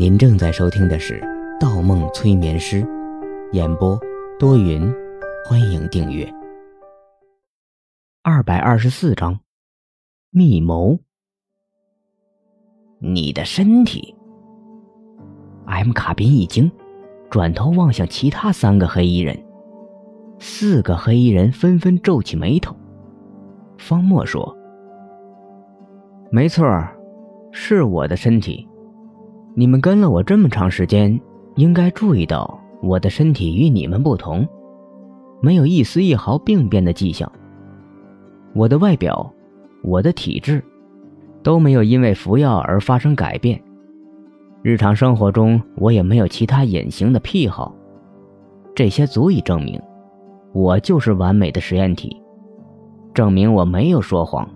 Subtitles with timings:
[0.00, 1.20] 您正在收听的是
[1.60, 2.82] 《盗梦催眠师》，
[3.52, 4.00] 演播
[4.38, 4.90] 多云，
[5.44, 6.26] 欢迎订阅。
[8.22, 9.38] 二百二十四章，
[10.30, 10.98] 密谋。
[12.98, 14.16] 你的身体。
[15.66, 16.72] M 卡宾一惊，
[17.28, 19.38] 转头望向其他三个黑衣人，
[20.38, 22.74] 四个黑衣人纷纷皱起眉头。
[23.76, 24.56] 方墨说
[26.32, 26.66] ：“没错，
[27.52, 28.66] 是我的身体。
[29.54, 31.20] 你们跟了我这么长时间，
[31.56, 34.46] 应该注意到我的身体与你们不同，
[35.40, 37.30] 没有一丝一毫病变的迹象。
[38.54, 39.32] 我的外表，
[39.82, 40.62] 我的体质，
[41.42, 43.60] 都没有因为服药而发生改变。
[44.62, 47.74] 日常生活中，我也没有其他隐形的癖好。
[48.74, 49.80] 这些足以证明，
[50.52, 52.16] 我就是完美的实验体。”
[53.12, 54.48] 证明我没有说谎。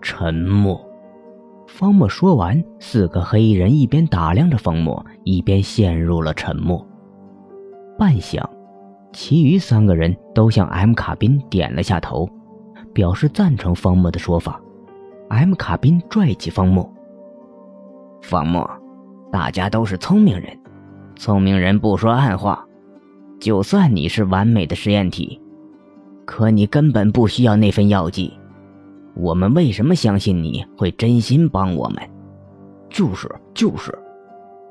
[0.00, 0.80] 沉默。
[1.68, 6.84] 方墨说完，四个黑衣人一边打量着方墨，一边陷入了沉默。
[7.98, 8.42] 半晌，
[9.12, 12.26] 其余三个人都向 M 卡宾点了下头，
[12.94, 14.58] 表示赞成方墨的说法。
[15.28, 16.90] M 卡宾拽起方墨
[18.22, 18.68] ：“方墨，
[19.30, 20.58] 大家都是聪明人，
[21.16, 22.64] 聪明人不说暗话。
[23.38, 25.40] 就算你是完美的实验体。”
[26.24, 28.32] 可你根本不需要那份药剂，
[29.18, 32.02] 我们为什么相信你会真心帮我们？
[32.88, 33.92] 就是就是，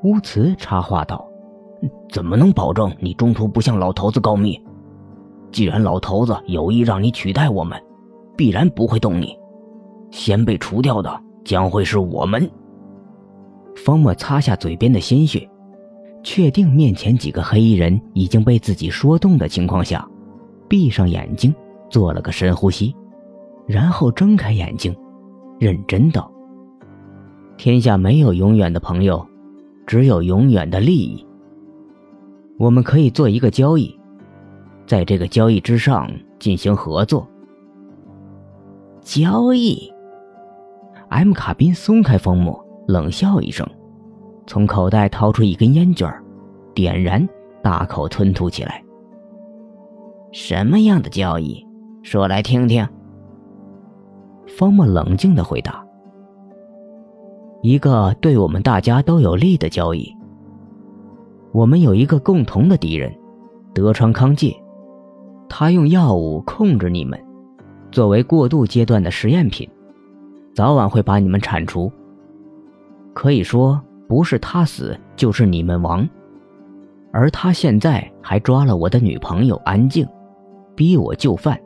[0.03, 1.27] 乌慈插话道
[2.09, 4.59] ：“怎么能保证你中途不向老头子告密？
[5.51, 7.77] 既然老头子有意让你取代我们，
[8.35, 9.37] 必然不会动你。
[10.11, 12.49] 先被除掉的将会是我们。”
[13.75, 15.47] 方墨擦下嘴边的鲜血，
[16.23, 20.07] 确定面前几个黑衣人已经被自己说动的情况下。
[20.69, 21.53] 闭上眼睛，
[21.89, 22.93] 做了个深呼吸，
[23.67, 24.95] 然后睁开眼睛，
[25.59, 26.31] 认真道
[27.57, 29.27] ：“天下没有永远的朋友，
[29.85, 31.23] 只有永远的利益。
[32.57, 33.93] 我们可以做一个交易，
[34.85, 37.27] 在这个交易之上进行合作。”
[39.01, 39.91] 交易。
[41.09, 43.67] M 卡宾松开封膜，冷笑一声，
[44.45, 46.09] 从口袋掏出一根烟卷，
[46.73, 47.27] 点燃，
[47.61, 48.83] 大口吞吐起来。
[50.31, 51.65] 什么样的交易？
[52.01, 52.87] 说来听听。
[54.47, 55.85] 方墨冷静的回答
[57.61, 60.11] ：“一个对我们大家都有利的交易。
[61.51, 63.13] 我们有一个共同的敌人，
[63.73, 64.55] 德川康介，
[65.49, 67.19] 他用药物控制你们，
[67.91, 69.69] 作为过渡阶段的实验品，
[70.55, 71.91] 早晚会把你们铲除。
[73.13, 76.07] 可以说，不是他死，就是你们亡。
[77.11, 80.07] 而他现在还抓了我的女朋友安静。”
[80.75, 81.59] 逼我就范。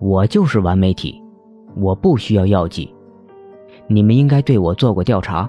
[0.00, 1.22] 我就是完美体，
[1.78, 2.92] 我不需要药剂。
[3.86, 5.48] 你们应该对我做过调查。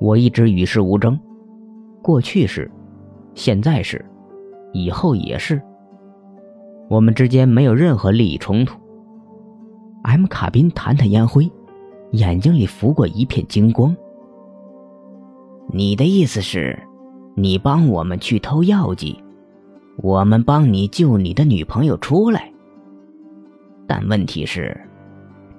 [0.00, 1.18] 我一直与世无争，
[2.00, 2.70] 过去是，
[3.34, 4.04] 现在是，
[4.72, 5.60] 以后也是。
[6.88, 8.78] 我们之间没有任何利益冲突。
[10.02, 11.50] M 卡宾弹弹烟灰，
[12.12, 13.94] 眼睛里浮过一片金光。
[15.72, 16.78] 你的意思是，
[17.34, 19.22] 你帮我们去偷药剂？
[19.98, 22.50] 我们帮你救你的女朋友出来，
[23.86, 24.80] 但问题是，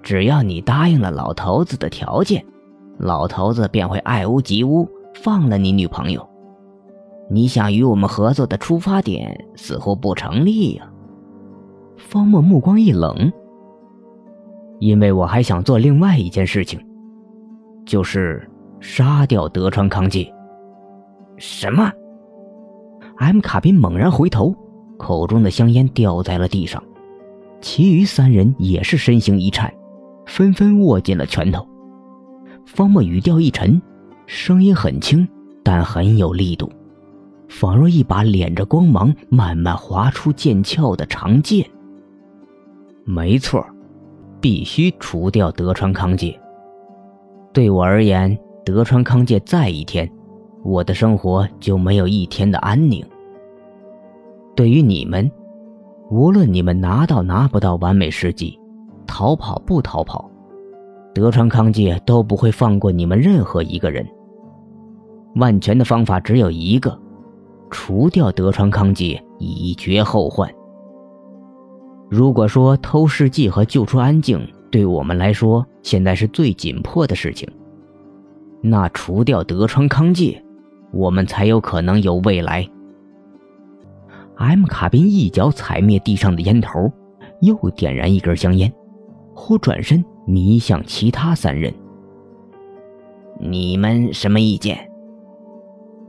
[0.04, 2.46] 只要你答应了老头子的条件，
[2.98, 6.28] 老头子便会爱屋及乌，放了你女朋友。
[7.30, 10.92] 你想与我们合作的出发点似乎不成立呀？
[11.98, 13.32] 方墨目光一冷，
[14.80, 16.80] 因为我还想做另外一件事情，
[17.86, 20.30] 就是杀掉德川康介。
[21.38, 21.92] 什么
[23.18, 24.54] ？M 卡宾猛然回头，
[24.98, 26.84] 口中的香烟掉在了地上，
[27.62, 29.72] 其余三人也是身形一颤，
[30.26, 31.66] 纷纷握紧了拳头。
[32.66, 33.82] 方墨语调一沉，
[34.26, 35.28] 声音很轻，
[35.64, 36.72] 但很有力度，
[37.50, 41.66] 仿若一把敛着光芒、慢慢划出剑鞘的长剑。
[43.04, 43.66] 没错，
[44.40, 46.40] 必须除掉德川康介。
[47.52, 50.10] 对我而言，德川康介在一天。
[50.64, 53.04] 我的生活就没有一天的安宁。
[54.56, 55.30] 对于你们，
[56.12, 58.58] 无论你们拿到拿不到完美时机，
[59.14, 60.32] 逃跑不逃跑，
[61.14, 64.08] 德川康介都不会放过你们任何一个人。
[65.36, 66.98] 万全的方法只有一个：
[67.70, 70.50] 除掉德川康介，以绝后患。
[72.10, 77.46] 如果说偷事迹和救出安静对我们来说现在是最紧迫的事情，
[78.62, 80.42] 那除掉德川康介。
[80.94, 82.66] 我们才有可能有未来。
[84.38, 86.90] M 卡宾一脚踩灭地上的烟头，
[87.42, 88.72] 又点燃一根香烟，
[89.34, 91.74] 忽转身迷向其他三人。
[93.40, 94.78] 你们什么意见？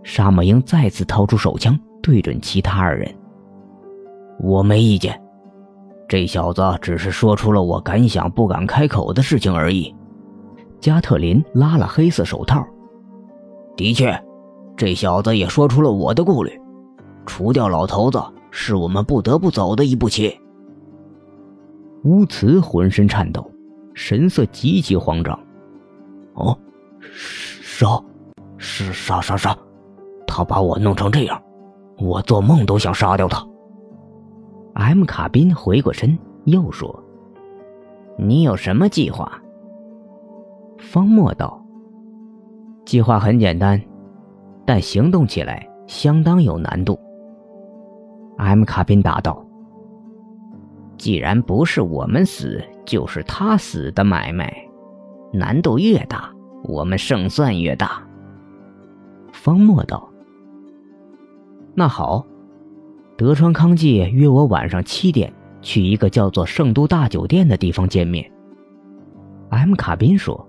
[0.03, 3.09] 沙漠鹰再次掏出手枪，对准其他二人。
[4.41, 5.21] 我没意见，
[6.09, 9.95] 这小子只是说出了我敢想不敢开口的事情而已。
[10.81, 12.67] 加特林拉了黑色手套。
[13.77, 14.21] 的确，
[14.77, 16.61] 这小子也说出了我的顾虑。
[17.25, 18.21] 除掉老头子
[18.51, 20.37] 是我们不得不走的一步棋。
[22.05, 23.49] 乌茨浑身颤抖，
[23.95, 25.39] 神色极其慌张。
[26.35, 26.59] 哦，
[27.63, 28.03] 杀，
[28.57, 29.57] 是杀杀杀！
[30.27, 31.41] 他把我弄成这样，
[31.99, 33.47] 我做梦都想杀掉他。
[34.75, 36.99] M 卡宾回过身，又说
[38.19, 39.41] ：“你有什么计划？”
[40.81, 41.63] 方墨道
[42.85, 43.81] ：“计划很简单，
[44.65, 46.99] 但行动起来相当有难度。
[48.39, 49.45] ”M 卡宾答道
[51.03, 54.55] ：“既然不是我们死，就是他死的买卖，
[55.33, 56.33] 难度越大，
[56.63, 58.01] 我们胜算越大。”
[59.35, 60.09] 方墨道
[61.75, 62.25] ：“那好，
[63.17, 68.31] 德川康介约我晚上七点去一个叫做圣都大酒店的地方见面。
[69.51, 70.49] ”M 卡宾说。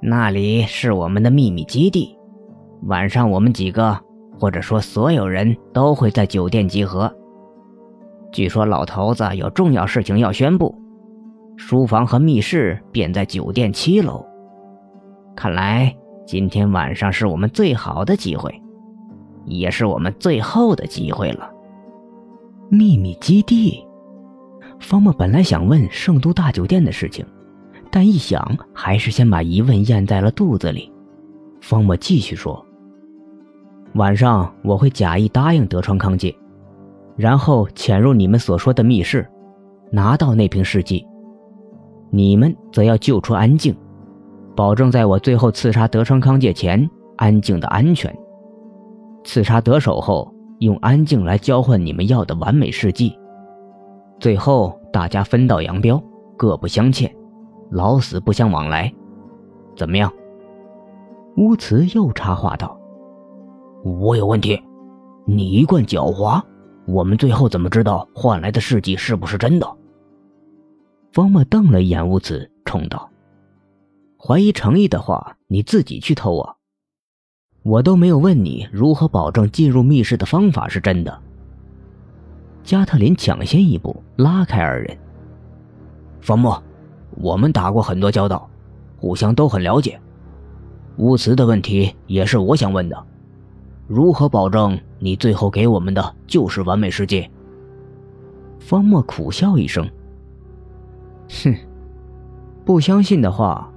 [0.00, 2.18] 那里是我们的秘密基地，
[2.86, 3.96] 晚上我们几个，
[4.40, 7.14] 或者说所有人都会在酒店集合。
[8.32, 10.74] 据说老头子有重要事情要宣布，
[11.56, 14.24] 书房和密室便在酒店七楼。
[15.36, 15.94] 看来
[16.26, 18.50] 今天晚上是我们最好的机会，
[19.44, 21.50] 也是我们最后的机会了。
[22.70, 23.86] 秘密基地，
[24.80, 27.24] 方墨本来想问圣都大酒店的事情。
[27.90, 30.90] 但一想，还是先把疑问咽在了肚子里。
[31.60, 32.64] 方墨继续说
[33.92, 36.34] ：“晚上我会假意答应德川康介，
[37.16, 39.28] 然后潜入你们所说的密室，
[39.90, 41.06] 拿到那瓶试剂。
[42.10, 43.76] 你们则要救出安静，
[44.54, 48.14] 保证在我最后刺杀德川康介前，安静的安全。
[49.24, 53.16] 刺杀得手后，用安静来交换你们要的完美试剂。
[54.18, 56.02] 最后大家分道扬镳，
[56.36, 57.12] 各不相欠。”
[57.72, 58.92] 老死不相往来，
[59.74, 60.12] 怎么样？
[61.38, 62.78] 乌慈又插话道
[63.82, 64.62] ：“我有问题，
[65.24, 66.38] 你一贯狡猾，
[66.86, 69.76] 我们最后怎么知道换来的事迹是不是真的？”
[71.12, 73.10] 方墨瞪了一眼乌慈，冲道
[74.18, 76.54] ：“怀疑诚意的话，你自己去偷啊！
[77.62, 81.20] 我都没有问你如何保证进入密室的方法是真的。”
[82.64, 84.98] 加特林抢先一步拉开二人，
[86.20, 86.62] 方墨。
[87.16, 88.48] 我们打过很多交道，
[88.96, 90.00] 互相都很了解。
[90.96, 93.06] 乌慈的问题也是我想问的：
[93.86, 97.28] 如何保证你最后给我们的就是完美世界？
[98.58, 99.88] 方墨苦笑一声
[101.42, 101.54] ：“哼，
[102.64, 103.68] 不相信的话，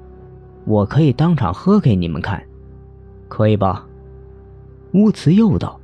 [0.66, 2.42] 我可以当场喝给你们看，
[3.28, 3.86] 可以吧？”
[4.94, 5.80] 乌慈又道：“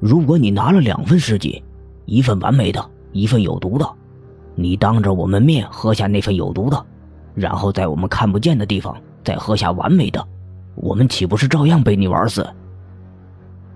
[0.00, 1.62] 如果你拿了两份世界，
[2.06, 3.86] 一份完美的，一份有毒的。”
[4.54, 6.86] 你当着我们面喝下那份有毒的，
[7.34, 8.94] 然后在我们看不见的地方
[9.24, 10.24] 再喝下完美的，
[10.74, 12.46] 我们岂不是照样被你玩死？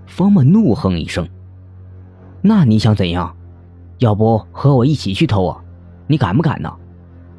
[0.06, 1.28] 方木怒哼一声
[2.40, 3.34] ：“那你想怎样？
[3.98, 5.62] 要不和我一起去偷啊？
[6.06, 6.72] 你敢不敢呢？”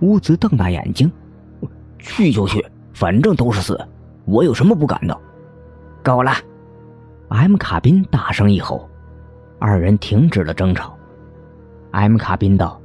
[0.01, 1.11] 乌兹瞪大眼睛
[1.97, 3.79] ：“去就去，反正都是死，
[4.25, 5.17] 我有什么不敢的？”
[6.03, 6.31] 够了
[7.29, 8.87] ！M 卡宾大声一吼，
[9.59, 10.95] 二人停止了争吵。
[11.91, 12.79] M 卡宾道。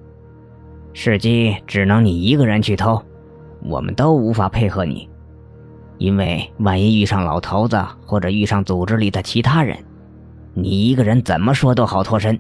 [0.95, 3.03] 试机只能你一个人去偷，
[3.63, 5.09] 我们都无法配合你，
[6.03, 9.79] 因为万一遇上老头子或者遇上组织里的其他人，
[10.53, 12.37] 你一个人怎么说都好脱身。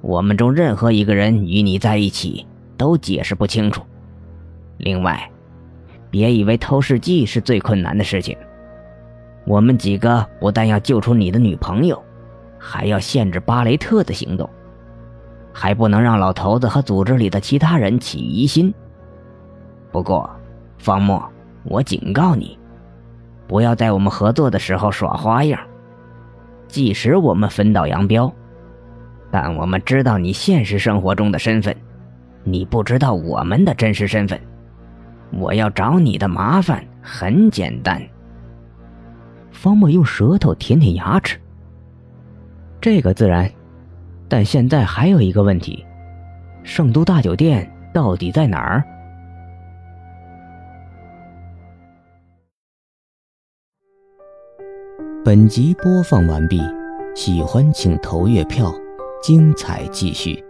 [0.00, 2.44] 我们中任何一个人与你在一起
[2.76, 3.84] 都解释不清楚。
[4.78, 5.30] 另外，
[6.10, 8.36] 别以为偷试剂是最困难的事情，
[9.46, 12.02] 我们几个不但要救出你的女朋友，
[12.58, 14.50] 还要限制巴雷特的行动。
[15.52, 18.74] 还不能让老头子和组织里的其他人起疑心。
[19.92, 20.28] 不过，
[20.78, 21.24] 方墨，
[21.68, 22.58] 我警告你，
[23.46, 25.60] 不要在我们合作的时候耍花样。
[26.68, 28.32] 即使我们分道扬镳，
[29.30, 31.74] 但我们知道你现实生活中的身份，
[32.44, 34.40] 你不知道我们的真实身份。
[35.32, 38.00] 我要找你的麻烦很简单。
[39.50, 41.38] 方墨用舌头舔舔牙齿。
[42.80, 43.50] 这个自然。
[44.28, 45.86] 但现在还有一个问题：
[46.64, 48.82] 圣都大酒店到底在哪儿？
[55.26, 56.60] 本集播放完毕，
[57.16, 58.72] 喜欢请投月票，
[59.20, 60.45] 精彩继续。